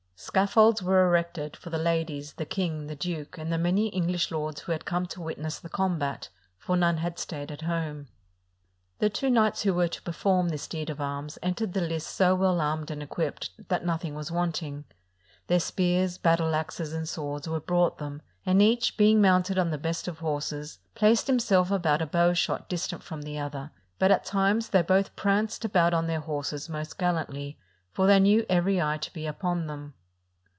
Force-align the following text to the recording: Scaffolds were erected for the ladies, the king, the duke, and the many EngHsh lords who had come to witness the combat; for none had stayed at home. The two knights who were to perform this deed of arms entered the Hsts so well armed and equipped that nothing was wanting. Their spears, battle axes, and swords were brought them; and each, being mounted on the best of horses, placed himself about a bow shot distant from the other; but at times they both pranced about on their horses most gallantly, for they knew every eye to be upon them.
Scaffolds 0.23 0.83
were 0.83 1.03
erected 1.07 1.57
for 1.57 1.71
the 1.71 1.79
ladies, 1.79 2.33
the 2.33 2.45
king, 2.45 2.85
the 2.85 2.95
duke, 2.95 3.39
and 3.39 3.51
the 3.51 3.57
many 3.57 3.89
EngHsh 3.89 4.29
lords 4.29 4.61
who 4.61 4.71
had 4.71 4.85
come 4.85 5.07
to 5.07 5.19
witness 5.19 5.57
the 5.57 5.67
combat; 5.67 6.29
for 6.59 6.77
none 6.77 6.97
had 6.97 7.17
stayed 7.17 7.51
at 7.51 7.63
home. 7.63 8.07
The 8.99 9.09
two 9.09 9.31
knights 9.31 9.63
who 9.63 9.73
were 9.73 9.87
to 9.87 10.01
perform 10.03 10.49
this 10.49 10.67
deed 10.67 10.91
of 10.91 11.01
arms 11.01 11.39
entered 11.41 11.73
the 11.73 11.79
Hsts 11.81 12.03
so 12.05 12.35
well 12.35 12.61
armed 12.61 12.91
and 12.91 13.01
equipped 13.01 13.49
that 13.69 13.83
nothing 13.83 14.13
was 14.13 14.31
wanting. 14.31 14.85
Their 15.47 15.59
spears, 15.59 16.19
battle 16.19 16.53
axes, 16.53 16.93
and 16.93 17.09
swords 17.09 17.49
were 17.49 17.59
brought 17.59 17.97
them; 17.97 18.21
and 18.45 18.61
each, 18.61 18.97
being 18.97 19.21
mounted 19.23 19.57
on 19.57 19.71
the 19.71 19.77
best 19.79 20.07
of 20.07 20.19
horses, 20.19 20.77
placed 20.93 21.25
himself 21.25 21.71
about 21.71 21.99
a 22.01 22.05
bow 22.05 22.33
shot 22.33 22.69
distant 22.69 23.01
from 23.01 23.23
the 23.23 23.39
other; 23.39 23.71
but 23.97 24.11
at 24.11 24.23
times 24.23 24.69
they 24.69 24.83
both 24.83 25.15
pranced 25.15 25.65
about 25.65 25.95
on 25.95 26.05
their 26.05 26.21
horses 26.21 26.69
most 26.69 26.99
gallantly, 26.99 27.57
for 27.91 28.05
they 28.05 28.19
knew 28.19 28.45
every 28.49 28.79
eye 28.79 28.99
to 28.99 29.11
be 29.13 29.25
upon 29.25 29.65
them. 29.65 29.95